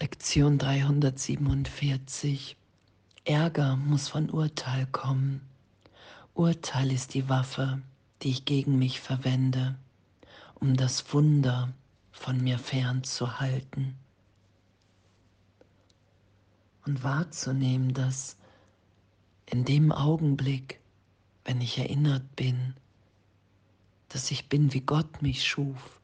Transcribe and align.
Lektion 0.00 0.58
347. 0.58 2.56
Ärger 3.24 3.74
muss 3.74 4.06
von 4.06 4.30
Urteil 4.30 4.86
kommen. 4.86 5.40
Urteil 6.34 6.92
ist 6.92 7.14
die 7.14 7.28
Waffe, 7.28 7.82
die 8.22 8.30
ich 8.30 8.44
gegen 8.44 8.78
mich 8.78 9.00
verwende, 9.00 9.74
um 10.54 10.76
das 10.76 11.12
Wunder 11.12 11.74
von 12.12 12.40
mir 12.40 12.60
fernzuhalten. 12.60 13.96
Und 16.86 17.02
wahrzunehmen, 17.02 17.92
dass 17.92 18.36
in 19.46 19.64
dem 19.64 19.90
Augenblick, 19.90 20.80
wenn 21.44 21.60
ich 21.60 21.76
erinnert 21.76 22.36
bin, 22.36 22.74
dass 24.10 24.30
ich 24.30 24.48
bin, 24.48 24.72
wie 24.72 24.82
Gott 24.82 25.22
mich 25.22 25.44
schuf, 25.44 25.98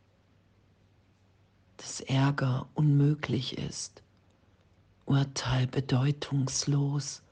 dass 1.76 2.00
Ärger 2.00 2.68
unmöglich 2.74 3.58
ist, 3.58 4.02
Urteil 5.06 5.66
bedeutungslos, 5.66 7.22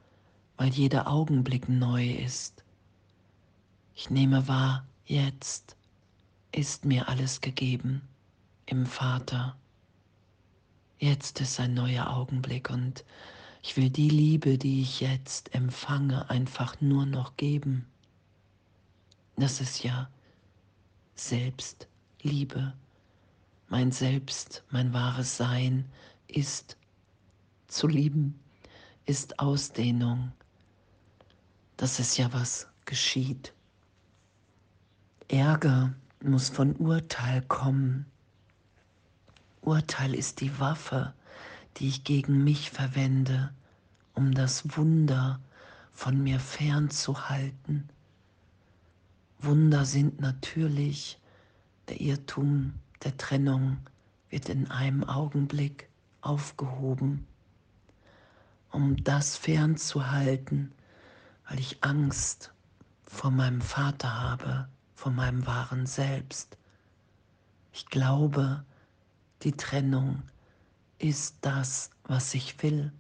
weil 0.56 0.70
jeder 0.70 1.06
Augenblick 1.06 1.68
neu 1.68 2.12
ist. 2.12 2.65
Ich 3.95 4.10
nehme 4.10 4.46
wahr, 4.48 4.87
jetzt 5.06 5.77
ist 6.51 6.84
mir 6.84 7.09
alles 7.09 7.41
gegeben 7.41 8.02
im 8.66 8.87
Vater. 8.87 9.56
Jetzt 10.98 11.40
ist 11.40 11.59
ein 11.59 11.74
neuer 11.74 12.10
Augenblick 12.10 12.70
und 12.70 13.04
ich 13.62 13.77
will 13.77 13.90
die 13.90 14.10
Liebe, 14.10 14.59
die 14.59 14.82
ich 14.82 15.01
jetzt 15.01 15.54
empfange, 15.54 16.29
einfach 16.30 16.80
nur 16.80 17.06
noch 17.06 17.37
geben. 17.37 17.87
Das 19.37 19.60
ist 19.60 19.82
ja 19.82 20.09
Selbstliebe 21.15 22.73
mein 23.72 23.90
Selbst, 23.90 24.64
mein 24.68 24.92
wahres 24.92 25.38
Sein 25.38 25.86
ist 26.28 26.76
zu 27.68 27.88
lieben, 27.88 28.38
ist 29.06 29.38
Ausdehnung. 29.38 30.30
Das 31.79 31.98
ist 31.98 32.18
ja 32.18 32.30
was 32.34 32.68
geschieht. 32.84 33.54
Ärger 35.29 35.95
muss 36.23 36.51
von 36.51 36.76
Urteil 36.76 37.40
kommen. 37.40 38.04
Urteil 39.62 40.14
ist 40.14 40.42
die 40.42 40.60
Waffe, 40.60 41.14
die 41.79 41.88
ich 41.88 42.04
gegen 42.04 42.45
mich 42.45 42.70
verwende, 42.70 43.54
um 44.12 44.34
das 44.34 44.76
Wunder 44.76 45.40
von 45.95 46.23
mir 46.23 46.40
fernzuhalten. 46.40 47.88
Wunder 49.38 49.86
sind 49.86 50.20
natürlich 50.20 51.18
der 51.88 52.02
Irrtum 52.02 52.74
der 53.04 53.16
Trennung 53.16 53.78
wird 54.28 54.48
in 54.48 54.70
einem 54.70 55.04
Augenblick 55.04 55.88
aufgehoben, 56.20 57.26
um 58.70 59.02
das 59.04 59.36
fernzuhalten, 59.36 60.72
weil 61.48 61.58
ich 61.58 61.82
Angst 61.84 62.52
vor 63.02 63.30
meinem 63.30 63.60
Vater 63.60 64.20
habe, 64.20 64.69
vor 64.94 65.12
meinem 65.12 65.47
wahren 65.47 65.86
Selbst. 65.86 66.56
Ich 67.72 67.86
glaube, 67.86 68.64
die 69.42 69.53
Trennung 69.53 70.22
ist 70.98 71.36
das, 71.41 71.91
was 72.04 72.32
ich 72.34 72.62
will. 72.62 72.92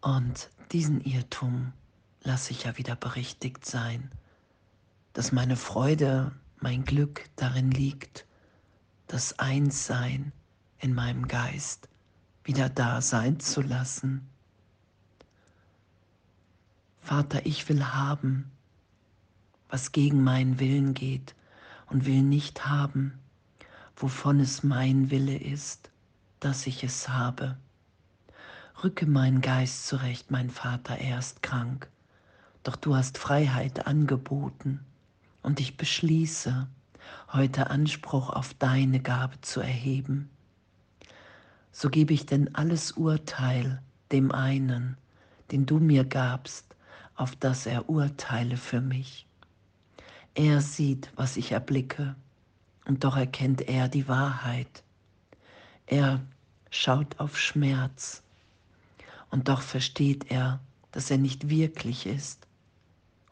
Und 0.00 0.50
diesen 0.72 1.00
Irrtum 1.00 1.72
lasse 2.22 2.52
ich 2.52 2.64
ja 2.64 2.78
wieder 2.78 2.96
berichtigt 2.96 3.66
sein, 3.66 4.10
dass 5.12 5.32
meine 5.32 5.56
Freude 5.56 6.32
mein 6.66 6.84
Glück 6.84 7.30
darin 7.36 7.70
liegt, 7.70 8.26
das 9.06 9.38
Einssein 9.38 10.32
in 10.80 10.94
meinem 10.94 11.28
Geist 11.28 11.88
wieder 12.42 12.68
da 12.68 13.00
sein 13.00 13.38
zu 13.38 13.62
lassen. 13.62 14.28
Vater, 17.02 17.46
ich 17.46 17.68
will 17.68 17.84
haben, 17.84 18.50
was 19.68 19.92
gegen 19.92 20.24
meinen 20.24 20.58
Willen 20.58 20.92
geht 20.92 21.36
und 21.88 22.04
will 22.04 22.22
nicht 22.22 22.66
haben, 22.66 23.16
wovon 23.94 24.40
es 24.40 24.64
mein 24.64 25.12
Wille 25.12 25.38
ist, 25.38 25.92
dass 26.40 26.66
ich 26.66 26.82
es 26.82 27.08
habe. 27.08 27.56
Rücke 28.82 29.06
meinen 29.06 29.40
Geist 29.40 29.86
zurecht, 29.86 30.32
mein 30.32 30.50
Vater, 30.50 30.98
er 30.98 31.20
ist 31.20 31.44
krank, 31.44 31.88
doch 32.64 32.74
du 32.74 32.96
hast 32.96 33.18
Freiheit 33.18 33.86
angeboten 33.86 34.84
und 35.46 35.60
ich 35.60 35.76
beschließe, 35.76 36.66
heute 37.32 37.70
Anspruch 37.70 38.30
auf 38.30 38.52
deine 38.54 38.98
Gabe 38.98 39.40
zu 39.42 39.60
erheben. 39.60 40.28
So 41.70 41.88
gebe 41.88 42.12
ich 42.12 42.26
denn 42.26 42.56
alles 42.56 42.92
Urteil 42.92 43.80
dem 44.10 44.32
einen, 44.32 44.96
den 45.52 45.64
du 45.64 45.78
mir 45.78 46.04
gabst, 46.04 46.74
auf 47.14 47.36
das 47.36 47.66
er 47.66 47.88
urteile 47.88 48.56
für 48.56 48.80
mich. 48.80 49.24
Er 50.34 50.60
sieht, 50.60 51.12
was 51.14 51.36
ich 51.36 51.52
erblicke, 51.52 52.16
und 52.84 53.04
doch 53.04 53.16
erkennt 53.16 53.68
er 53.68 53.88
die 53.88 54.08
Wahrheit. 54.08 54.82
Er 55.86 56.20
schaut 56.70 57.20
auf 57.20 57.38
Schmerz, 57.38 58.24
und 59.30 59.46
doch 59.46 59.62
versteht 59.62 60.28
er, 60.28 60.58
dass 60.90 61.08
er 61.08 61.18
nicht 61.18 61.48
wirklich 61.48 62.04
ist, 62.06 62.48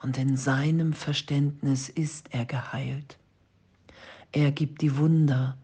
und 0.04 0.18
in 0.18 0.36
seinem 0.36 0.92
Verständnis 0.92 1.88
ist 1.88 2.34
er 2.34 2.44
geheilt. 2.44 3.16
Er 4.32 4.52
gibt 4.52 4.82
die 4.82 4.98
Wunder, 4.98 5.56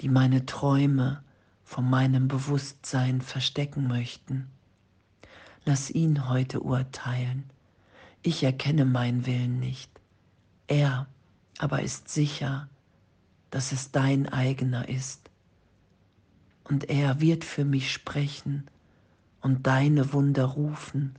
die 0.00 0.08
meine 0.08 0.44
Träume 0.44 1.22
von 1.62 1.88
meinem 1.88 2.26
Bewusstsein 2.26 3.20
verstecken 3.20 3.86
möchten. 3.86 4.48
Lass 5.64 5.88
ihn 5.88 6.28
heute 6.28 6.62
urteilen. 6.62 7.44
Ich 8.22 8.42
erkenne 8.42 8.86
meinen 8.86 9.24
Willen 9.24 9.60
nicht. 9.60 9.92
Er 10.66 11.06
aber 11.58 11.80
ist 11.82 12.08
sicher, 12.08 12.68
dass 13.52 13.70
es 13.70 13.92
dein 13.92 14.28
eigener 14.28 14.88
ist. 14.88 15.30
Und 16.64 16.90
er 16.90 17.20
wird 17.20 17.44
für 17.44 17.64
mich 17.64 17.92
sprechen 17.92 18.66
und 19.42 19.68
deine 19.68 20.12
Wunder 20.12 20.44
rufen, 20.44 21.14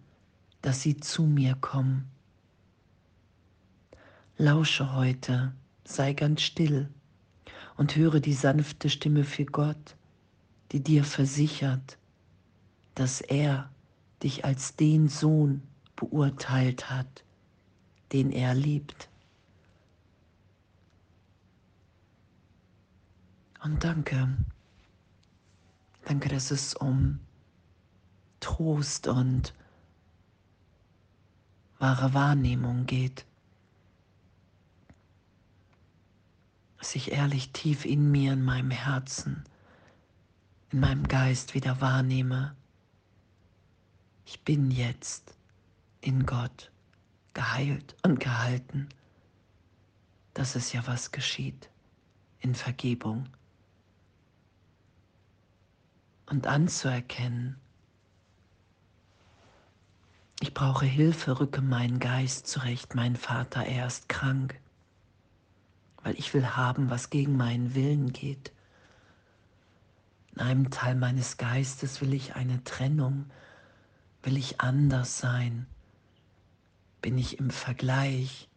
dass 0.62 0.82
sie 0.82 0.98
zu 0.98 1.24
mir 1.24 1.56
kommen. 1.56 2.12
Lausche 4.40 4.94
heute, 4.94 5.52
sei 5.84 6.14
ganz 6.14 6.44
still 6.44 6.90
und 7.76 7.96
höre 7.96 8.20
die 8.20 8.36
sanfte 8.36 8.88
Stimme 8.88 9.24
für 9.24 9.46
Gott, 9.46 9.96
die 10.72 10.80
dir 10.80 11.04
versichert, 11.04 11.98
dass 12.94 13.20
er 13.22 13.72
dich 14.22 14.46
als 14.46 14.76
den 14.76 15.10
Sohn 15.10 15.64
beurteilt 15.96 16.92
hat, 16.92 17.24
den 18.14 18.32
er 18.32 18.54
liebt. 18.54 19.10
Und 23.64 23.84
danke, 23.84 24.38
danke, 26.06 26.30
dass 26.30 26.52
es 26.52 26.76
um 26.76 27.20
Trost 28.40 29.08
und 29.08 29.56
wahre 31.80 32.14
Wahrnehmung 32.14 32.86
geht. 32.86 33.26
Dass 36.78 36.96
ich 36.96 37.12
ehrlich 37.12 37.52
tief 37.52 37.86
in 37.86 38.12
mir, 38.12 38.34
in 38.34 38.44
meinem 38.44 38.72
Herzen, 38.72 39.44
in 40.72 40.80
meinem 40.80 41.08
Geist 41.08 41.54
wieder 41.54 41.82
wahrnehme, 41.82 42.56
ich 44.26 44.42
bin 44.44 44.72
jetzt 44.72 45.34
in 46.02 46.26
Gott 46.26 46.72
geheilt 47.34 47.96
und 48.04 48.20
gehalten. 48.20 48.90
Das 50.34 50.56
ist 50.56 50.74
ja 50.74 50.86
was 50.86 51.12
geschieht 51.12 51.70
in 52.40 52.54
Vergebung. 52.54 53.28
Und 56.26 56.46
anzuerkennen, 56.46 57.58
ich 60.42 60.54
brauche 60.54 60.86
Hilfe, 60.86 61.40
rücke 61.40 61.62
meinen 61.62 62.00
Geist 62.00 62.48
zurecht, 62.48 62.94
mein 62.94 63.16
Vater, 63.16 63.66
er 63.66 63.88
ist 63.88 64.10
krank 64.10 64.60
weil 66.08 66.18
ich 66.18 66.34
will 66.34 66.56
haben, 66.56 66.90
was 66.90 67.10
gegen 67.10 67.36
meinen 67.36 67.76
Willen 67.76 68.14
geht. 68.14 68.54
In 70.34 70.40
einem 70.40 70.70
Teil 70.70 70.96
meines 70.96 71.36
Geistes 71.36 72.00
will 72.00 72.14
ich 72.14 72.34
eine 72.34 72.64
Trennung, 72.64 73.30
will 74.24 74.38
ich 74.38 74.62
anders 74.62 75.18
sein. 75.18 75.66
Bin 77.02 77.18
ich 77.18 77.40
im 77.40 77.50
Vergleich, 77.50 78.48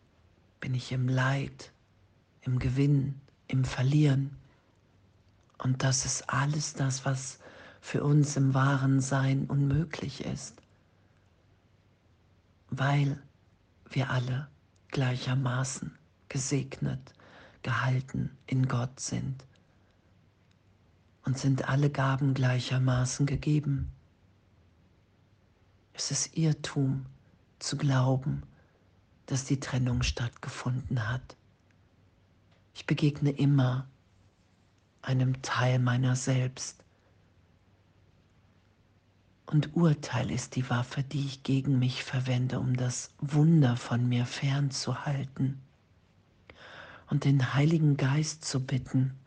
bin 0.61 0.75
ich 0.75 0.93
im 0.93 1.09
Leid, 1.09 1.73
im 2.43 2.61
Gewinn, 2.61 3.21
im 3.49 3.65
Verlieren. 3.65 4.37
Und 5.59 5.83
das 5.83 6.05
ist 6.05 6.31
alles 6.31 6.75
das, 6.75 7.05
was 7.05 7.41
für 7.81 8.05
uns 8.05 8.37
im 8.37 8.55
wahren 8.55 9.01
Sein 9.01 9.47
unmöglich 9.47 10.25
ist, 10.25 10.55
weil 12.69 13.21
wir 13.89 14.11
alle 14.11 14.47
gleichermaßen 14.93 15.99
gesegnet 16.29 17.13
gehalten 17.63 18.37
in 18.47 18.69
Gott 18.69 19.01
sind. 19.01 19.45
und 21.25 21.39
sind 21.39 21.69
alle 21.69 21.91
Gaben 21.91 22.35
gleichermaßen 22.35 23.27
gegeben. 23.27 23.93
Es 25.93 26.11
ist 26.11 26.37
Irrtum 26.37 27.07
zu 27.59 27.77
glauben, 27.77 28.43
dass 29.27 29.45
die 29.45 29.61
Trennung 29.61 30.03
stattgefunden 30.03 31.09
hat. 31.09 31.37
Ich 32.75 32.87
begegne 32.87 33.31
immer 33.31 33.87
einem 35.03 35.41
Teil 35.43 35.79
meiner 35.79 36.17
selbst. 36.17 36.83
Und 39.47 39.77
Urteil 39.77 40.31
ist 40.31 40.57
die 40.57 40.69
Waffe, 40.71 41.03
die 41.03 41.27
ich 41.27 41.43
gegen 41.43 41.79
mich 41.79 42.03
verwende, 42.03 42.61
um 42.61 42.77
das 42.77 43.13
Wunder 43.19 43.77
von 43.77 44.09
mir 44.09 44.25
fernzuhalten 44.25 45.61
und 47.11 47.25
den 47.25 47.55
Heiligen 47.55 47.97
Geist 47.97 48.45
zu 48.45 48.65
bitten, 48.65 49.19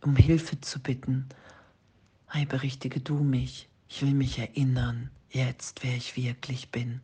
um 0.00 0.16
Hilfe 0.16 0.60
zu 0.60 0.80
bitten. 0.80 1.28
Ei, 2.26 2.46
berichtige 2.46 3.00
du 3.00 3.18
mich, 3.22 3.68
ich 3.88 4.00
will 4.02 4.14
mich 4.14 4.38
erinnern, 4.38 5.10
jetzt, 5.30 5.82
wer 5.82 5.94
ich 5.94 6.16
wirklich 6.16 6.70
bin. 6.70 7.02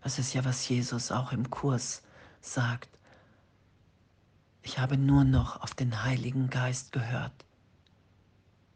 Das 0.00 0.18
ist 0.18 0.32
ja, 0.32 0.44
was 0.44 0.68
Jesus 0.68 1.12
auch 1.12 1.32
im 1.32 1.50
Kurs 1.50 2.02
sagt. 2.40 2.88
Ich 4.62 4.78
habe 4.78 4.96
nur 4.96 5.24
noch 5.24 5.62
auf 5.62 5.74
den 5.74 6.02
Heiligen 6.02 6.48
Geist 6.48 6.92
gehört. 6.92 7.44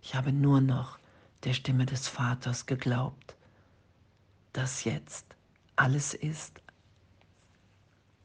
Ich 0.02 0.14
habe 0.14 0.32
nur 0.32 0.61
noch 0.61 0.99
der 1.44 1.55
Stimme 1.55 1.87
des 1.87 2.08
Vaters 2.08 2.67
geglaubt, 2.67 3.35
dass 4.52 4.85
jetzt 4.85 5.28
alles 5.79 6.13
ist, 6.13 6.61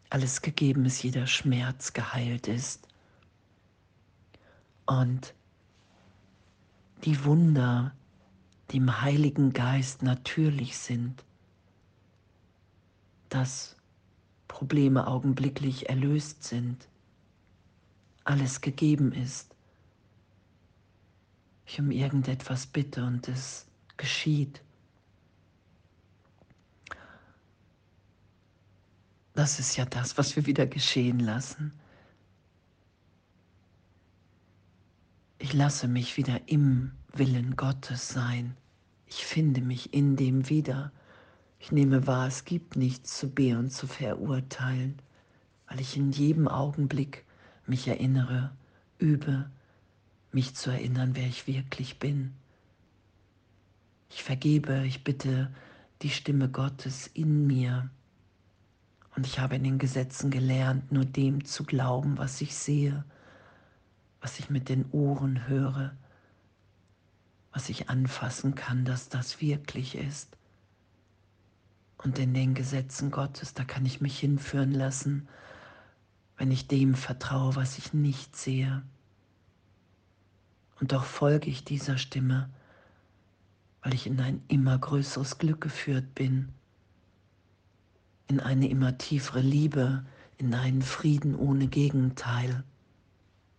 alles 0.09 0.41
gegeben 0.41 0.85
ist, 0.85 1.03
jeder 1.03 1.27
Schmerz 1.27 1.93
geheilt 1.93 2.47
ist. 2.47 2.87
Und 4.87 5.33
die 7.03 7.23
Wunder, 7.25 7.93
die 8.71 8.77
im 8.77 9.01
Heiligen 9.01 9.53
Geist 9.53 10.01
natürlich 10.01 10.77
sind, 10.77 11.23
dass 13.29 13.75
Probleme 14.47 15.05
augenblicklich 15.07 15.89
erlöst 15.89 16.43
sind, 16.43 16.87
alles 18.23 18.61
gegeben 18.61 19.11
ist. 19.11 19.55
Ich 21.65 21.79
um 21.79 21.91
irgendetwas 21.91 22.65
bitte 22.65 23.05
und 23.05 23.27
es 23.27 23.67
geschieht. 23.97 24.61
Das 29.33 29.59
ist 29.59 29.75
ja 29.77 29.85
das, 29.85 30.17
was 30.17 30.35
wir 30.35 30.45
wieder 30.45 30.67
geschehen 30.67 31.19
lassen. 31.19 31.73
Ich 35.39 35.53
lasse 35.53 35.87
mich 35.87 36.17
wieder 36.17 36.39
im 36.47 36.91
Willen 37.13 37.55
Gottes 37.55 38.09
sein. 38.09 38.55
Ich 39.07 39.25
finde 39.25 39.61
mich 39.61 39.93
in 39.93 40.15
dem 40.15 40.49
wieder. 40.49 40.91
Ich 41.59 41.71
nehme 41.71 42.07
wahr, 42.07 42.27
es 42.27 42.45
gibt 42.45 42.75
nichts 42.75 43.17
zu 43.17 43.29
be 43.29 43.57
und 43.57 43.71
zu 43.71 43.87
verurteilen, 43.87 45.01
weil 45.67 45.79
ich 45.79 45.97
in 45.97 46.11
jedem 46.11 46.47
Augenblick 46.47 47.25
mich 47.65 47.87
erinnere, 47.87 48.51
übe, 48.99 49.49
mich 50.31 50.55
zu 50.55 50.69
erinnern, 50.71 51.15
wer 51.15 51.27
ich 51.27 51.47
wirklich 51.47 51.99
bin. 51.99 52.33
Ich 54.09 54.23
vergebe, 54.23 54.85
ich 54.85 55.03
bitte 55.03 55.51
die 56.01 56.09
Stimme 56.09 56.49
Gottes 56.49 57.07
in 57.07 57.47
mir. 57.47 57.89
Und 59.15 59.27
ich 59.27 59.39
habe 59.39 59.55
in 59.55 59.63
den 59.63 59.77
Gesetzen 59.77 60.31
gelernt, 60.31 60.91
nur 60.91 61.05
dem 61.05 61.45
zu 61.45 61.63
glauben, 61.63 62.17
was 62.17 62.41
ich 62.41 62.55
sehe, 62.55 63.05
was 64.21 64.39
ich 64.39 64.49
mit 64.49 64.69
den 64.69 64.89
Ohren 64.91 65.47
höre, 65.47 65.95
was 67.51 67.69
ich 67.69 67.89
anfassen 67.89 68.55
kann, 68.55 68.85
dass 68.85 69.09
das 69.09 69.39
wirklich 69.39 69.95
ist. 69.95 70.35
Und 71.97 72.17
in 72.19 72.33
den 72.33 72.53
Gesetzen 72.53 73.11
Gottes, 73.11 73.53
da 73.53 73.63
kann 73.63 73.85
ich 73.85 74.01
mich 74.01 74.19
hinführen 74.19 74.71
lassen, 74.71 75.27
wenn 76.37 76.51
ich 76.51 76.67
dem 76.67 76.95
vertraue, 76.95 77.55
was 77.55 77.77
ich 77.77 77.93
nicht 77.93 78.35
sehe. 78.35 78.81
Und 80.79 80.91
doch 80.91 81.05
folge 81.05 81.49
ich 81.49 81.63
dieser 81.63 81.97
Stimme, 81.97 82.49
weil 83.83 83.93
ich 83.93 84.07
in 84.07 84.19
ein 84.19 84.41
immer 84.47 84.77
größeres 84.77 85.37
Glück 85.37 85.61
geführt 85.61 86.15
bin, 86.15 86.49
in 88.33 88.39
eine 88.39 88.69
immer 88.69 88.97
tiefere 88.97 89.41
Liebe, 89.41 90.05
in 90.37 90.53
einen 90.53 90.81
Frieden 90.81 91.35
ohne 91.35 91.67
Gegenteil. 91.67 92.63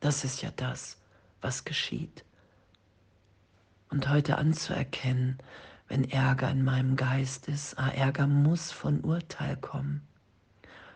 Das 0.01 0.25
ist 0.25 0.43
ja 0.43 0.51
das, 0.57 0.99
was 1.41 1.65
geschieht 1.65 2.25
und 3.95 4.09
heute 4.09 4.39
anzuerkennen, 4.39 5.39
wenn 5.87 6.11
Ärger 6.11 6.51
in 6.51 6.65
meinem 6.65 6.97
Geist 6.97 7.47
ist, 7.47 7.79
ah, 7.79 7.91
Ärger 7.91 8.27
muss 8.27 8.73
von 8.73 9.01
Urteil 9.03 9.57
kommen. 9.57 10.03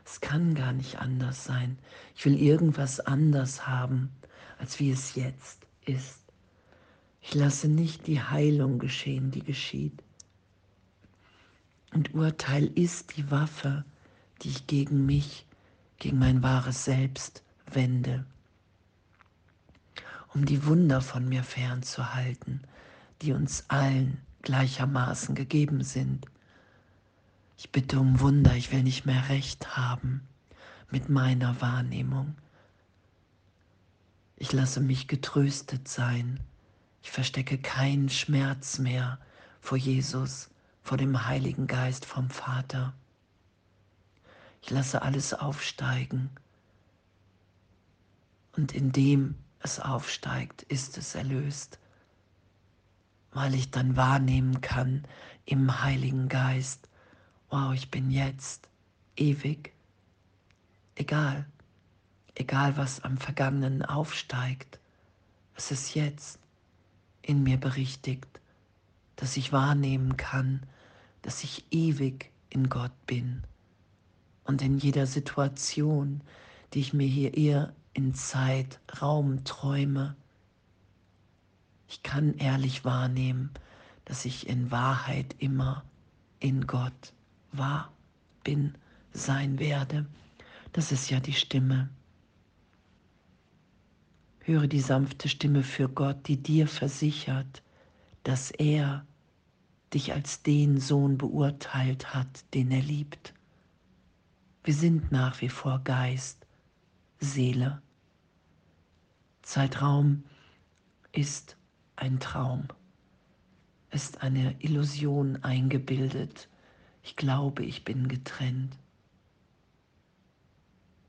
Es 0.04 0.20
kann 0.20 0.56
gar 0.56 0.72
nicht 0.72 0.98
anders 0.98 1.44
sein. 1.44 1.78
Ich 2.16 2.24
will 2.24 2.36
irgendwas 2.36 2.98
anders 2.98 3.68
haben, 3.68 4.10
als 4.58 4.80
wie 4.80 4.90
es 4.90 5.14
jetzt 5.14 5.64
ist. 5.84 6.24
Ich 7.20 7.34
lasse 7.34 7.68
nicht 7.68 8.08
die 8.08 8.20
Heilung 8.20 8.80
geschehen, 8.80 9.30
die 9.30 9.44
geschieht. 9.44 10.02
Und 11.92 12.14
Urteil 12.14 12.66
ist 12.66 13.16
die 13.16 13.30
Waffe, 13.30 13.84
die 14.42 14.50
ich 14.50 14.66
gegen 14.66 15.06
mich, 15.06 15.46
gegen 15.98 16.18
mein 16.18 16.42
wahres 16.42 16.84
Selbst 16.84 17.42
wende, 17.66 18.24
um 20.34 20.44
die 20.44 20.64
Wunder 20.66 21.00
von 21.00 21.28
mir 21.28 21.42
fernzuhalten, 21.42 22.62
die 23.22 23.32
uns 23.32 23.64
allen 23.68 24.18
gleichermaßen 24.42 25.34
gegeben 25.34 25.82
sind. 25.82 26.26
Ich 27.56 27.70
bitte 27.70 27.98
um 27.98 28.20
Wunder, 28.20 28.54
ich 28.54 28.70
will 28.70 28.82
nicht 28.82 29.06
mehr 29.06 29.28
recht 29.28 29.76
haben 29.76 30.22
mit 30.90 31.08
meiner 31.08 31.60
Wahrnehmung. 31.60 32.36
Ich 34.36 34.52
lasse 34.52 34.80
mich 34.80 35.08
getröstet 35.08 35.88
sein. 35.88 36.38
Ich 37.02 37.10
verstecke 37.10 37.58
keinen 37.58 38.08
Schmerz 38.08 38.78
mehr 38.78 39.18
vor 39.60 39.76
Jesus, 39.76 40.50
vor 40.88 40.98
dem 40.98 41.26
Heiligen 41.26 41.66
Geist 41.66 42.06
vom 42.06 42.30
Vater. 42.30 42.94
Ich 44.62 44.70
lasse 44.70 45.02
alles 45.02 45.34
aufsteigen. 45.34 46.30
Und 48.56 48.72
indem 48.72 49.36
es 49.60 49.78
aufsteigt, 49.78 50.62
ist 50.62 50.98
es 50.98 51.14
erlöst 51.14 51.78
weil 53.32 53.54
ich 53.54 53.70
dann 53.70 53.96
wahrnehmen 53.96 54.60
kann 54.60 55.04
im 55.44 55.82
Heiligen 55.82 56.28
Geist, 56.28 56.88
wow, 57.50 57.72
ich 57.72 57.90
bin 57.90 58.10
jetzt 58.10 58.68
ewig, 59.16 59.72
egal, 60.94 61.46
egal 62.34 62.76
was 62.76 63.04
am 63.04 63.18
Vergangenen 63.18 63.84
aufsteigt, 63.84 64.78
es 65.54 65.70
ist 65.70 65.94
jetzt 65.94 66.38
in 67.22 67.42
mir 67.42 67.58
berichtigt, 67.58 68.40
dass 69.16 69.36
ich 69.36 69.52
wahrnehmen 69.52 70.16
kann, 70.16 70.66
dass 71.22 71.44
ich 71.44 71.64
ewig 71.70 72.30
in 72.50 72.68
Gott 72.68 72.92
bin 73.06 73.42
und 74.44 74.62
in 74.62 74.78
jeder 74.78 75.06
Situation, 75.06 76.22
die 76.72 76.80
ich 76.80 76.92
mir 76.92 77.06
hier 77.06 77.36
eher 77.36 77.74
in 77.92 78.14
Zeit, 78.14 78.80
Raum 79.00 79.44
träume, 79.44 80.16
ich 81.88 82.02
kann 82.02 82.34
ehrlich 82.34 82.84
wahrnehmen, 82.84 83.50
dass 84.04 84.24
ich 84.24 84.48
in 84.48 84.70
Wahrheit 84.70 85.34
immer 85.38 85.84
in 86.38 86.66
Gott 86.66 87.12
war, 87.52 87.92
bin, 88.44 88.74
sein 89.12 89.58
werde. 89.58 90.06
Das 90.72 90.92
ist 90.92 91.10
ja 91.10 91.18
die 91.20 91.32
Stimme. 91.32 91.88
Höre 94.40 94.66
die 94.66 94.80
sanfte 94.80 95.28
Stimme 95.28 95.62
für 95.62 95.88
Gott, 95.88 96.28
die 96.28 96.42
dir 96.42 96.68
versichert, 96.68 97.62
dass 98.22 98.50
er 98.50 99.06
dich 99.94 100.12
als 100.12 100.42
den 100.42 100.80
Sohn 100.80 101.18
beurteilt 101.18 102.14
hat, 102.14 102.44
den 102.54 102.70
er 102.70 102.82
liebt. 102.82 103.34
Wir 104.64 104.74
sind 104.74 105.10
nach 105.10 105.40
wie 105.40 105.48
vor 105.48 105.80
Geist, 105.80 106.46
Seele. 107.20 107.80
Zeitraum 109.42 110.24
ist 111.12 111.56
ein 111.96 112.20
Traum, 112.20 112.68
ist 113.90 114.22
eine 114.22 114.54
Illusion 114.60 115.42
eingebildet. 115.42 116.48
Ich 117.02 117.16
glaube, 117.16 117.64
ich 117.64 117.84
bin 117.84 118.08
getrennt. 118.08 118.76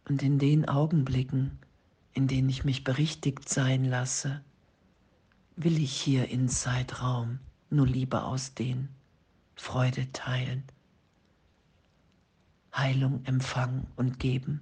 Und 0.08 0.24
in 0.24 0.40
den 0.40 0.68
Augenblicken, 0.68 1.60
in 2.14 2.28
denen 2.28 2.50
ich 2.50 2.64
mich 2.64 2.84
berichtigt 2.84 3.50
sein 3.50 3.84
lasse, 3.84 4.42
will 5.56 5.78
ich 5.78 5.92
hier 5.92 6.30
in 6.30 6.48
Zeitraum 6.48 7.40
nur 7.70 7.88
Liebe 7.88 8.24
ausdehnen, 8.24 8.90
Freude 9.56 10.12
teilen, 10.14 10.64
Heilung 12.76 13.24
empfangen 13.26 13.88
und 13.96 14.20
geben. 14.20 14.62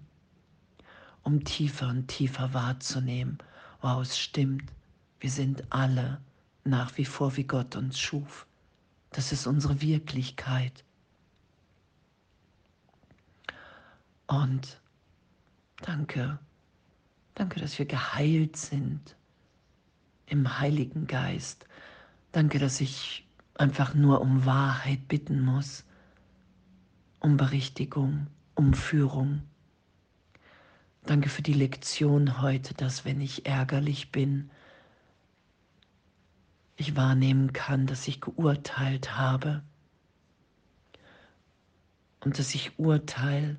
um 1.27 1.43
tiefer 1.43 1.89
und 1.89 2.07
tiefer 2.07 2.53
wahrzunehmen, 2.53 3.37
wow, 3.81 4.01
es 4.01 4.17
stimmt, 4.17 4.71
wir 5.19 5.29
sind 5.29 5.61
alle 5.73 6.21
nach 6.63 6.97
wie 6.97 7.03
vor, 7.03 7.35
wie 7.35 7.43
Gott 7.43 7.75
uns 7.75 7.99
schuf. 7.99 8.47
Das 9.11 9.33
ist 9.33 9.45
unsere 9.45 9.81
Wirklichkeit. 9.81 10.85
Und 14.27 14.81
danke, 15.81 16.39
danke, 17.35 17.59
dass 17.59 17.77
wir 17.77 17.85
geheilt 17.85 18.55
sind 18.55 19.17
im 20.27 20.59
Heiligen 20.59 21.07
Geist. 21.07 21.65
Danke, 22.37 22.59
dass 22.59 22.81
ich 22.81 23.25
einfach 23.55 23.95
nur 23.95 24.21
um 24.21 24.45
Wahrheit 24.45 25.07
bitten 25.07 25.41
muss, 25.41 25.83
um 27.19 27.35
Berichtigung, 27.35 28.27
um 28.53 28.75
Führung. 28.75 29.41
Danke 31.01 31.29
für 31.29 31.41
die 31.41 31.53
Lektion 31.53 32.39
heute, 32.39 32.75
dass 32.75 33.05
wenn 33.05 33.21
ich 33.21 33.47
ärgerlich 33.47 34.11
bin, 34.11 34.51
ich 36.75 36.95
wahrnehmen 36.95 37.53
kann, 37.53 37.87
dass 37.87 38.07
ich 38.07 38.21
geurteilt 38.21 39.17
habe 39.17 39.63
und 42.23 42.37
dass 42.37 42.53
ich 42.53 42.77
Urteil 42.77 43.57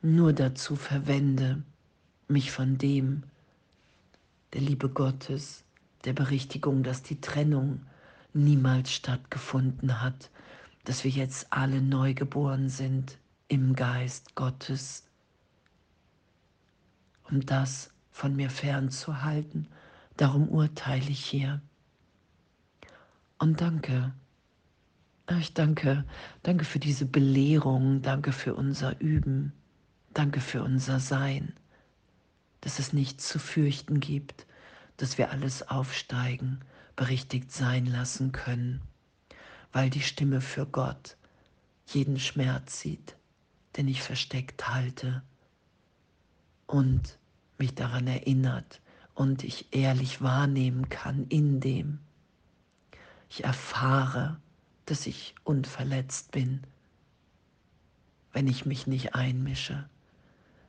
nur 0.00 0.32
dazu 0.32 0.76
verwende, 0.76 1.64
mich 2.28 2.52
von 2.52 2.78
dem, 2.78 3.24
der 4.52 4.60
Liebe 4.60 4.88
Gottes, 4.88 5.64
der 6.04 6.12
Berichtigung, 6.12 6.84
dass 6.84 7.02
die 7.02 7.20
Trennung 7.20 7.80
niemals 8.36 8.92
stattgefunden 8.92 10.00
hat, 10.00 10.30
dass 10.84 11.04
wir 11.04 11.10
jetzt 11.10 11.52
alle 11.52 11.82
neu 11.82 12.14
geboren 12.14 12.68
sind 12.68 13.18
im 13.48 13.74
Geist 13.74 14.34
Gottes, 14.34 15.04
um 17.24 17.44
das 17.44 17.90
von 18.10 18.36
mir 18.36 18.50
fernzuhalten. 18.50 19.68
Darum 20.16 20.48
urteile 20.48 21.10
ich 21.10 21.24
hier. 21.24 21.60
Und 23.38 23.60
danke. 23.60 24.14
Ich 25.38 25.52
danke, 25.54 26.04
danke 26.44 26.64
für 26.64 26.78
diese 26.78 27.04
Belehrung, 27.04 28.00
danke 28.00 28.30
für 28.30 28.54
unser 28.54 29.00
Üben, 29.00 29.52
danke 30.14 30.40
für 30.40 30.62
unser 30.62 31.00
Sein, 31.00 31.52
dass 32.60 32.78
es 32.78 32.92
nichts 32.92 33.28
zu 33.28 33.40
fürchten 33.40 33.98
gibt, 33.98 34.46
dass 34.98 35.18
wir 35.18 35.32
alles 35.32 35.68
aufsteigen, 35.68 36.60
berichtigt 36.96 37.52
sein 37.52 37.86
lassen 37.86 38.32
können, 38.32 38.82
weil 39.72 39.90
die 39.90 40.02
Stimme 40.02 40.40
für 40.40 40.66
Gott 40.66 41.16
jeden 41.86 42.18
Schmerz 42.18 42.80
sieht, 42.80 43.16
den 43.76 43.86
ich 43.88 44.02
versteckt 44.02 44.68
halte 44.68 45.22
und 46.66 47.18
mich 47.58 47.74
daran 47.74 48.06
erinnert 48.06 48.80
und 49.14 49.44
ich 49.44 49.74
ehrlich 49.74 50.20
wahrnehmen 50.20 50.88
kann 50.88 51.26
in 51.28 51.60
dem, 51.60 52.00
ich 53.28 53.44
erfahre, 53.44 54.40
dass 54.86 55.06
ich 55.06 55.34
unverletzt 55.44 56.30
bin, 56.30 56.62
wenn 58.32 58.46
ich 58.46 58.66
mich 58.66 58.86
nicht 58.86 59.14
einmische. 59.14 59.88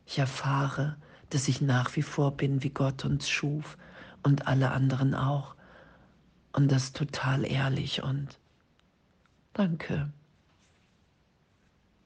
Ich 0.05 0.19
erfahre, 0.19 0.97
dass 1.29 1.47
ich 1.47 1.61
nach 1.61 1.95
wie 1.95 2.01
vor 2.01 2.35
bin, 2.35 2.63
wie 2.63 2.69
Gott 2.69 3.05
uns 3.05 3.29
schuf 3.29 3.77
und 4.23 4.47
alle 4.47 4.71
anderen 4.71 5.13
auch. 5.13 5.56
Und 6.57 6.71
das 6.71 6.91
total 6.91 7.45
ehrlich 7.45 8.01
und 8.01 8.39
danke. 9.53 10.11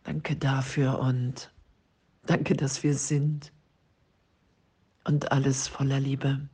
Danke 0.03 0.35
dafür 0.35 0.99
und 0.99 1.53
danke, 2.25 2.57
dass 2.57 2.83
wir 2.83 2.95
sind 2.95 3.53
und 5.05 5.31
alles 5.31 5.69
voller 5.69 6.01
Liebe. 6.01 6.49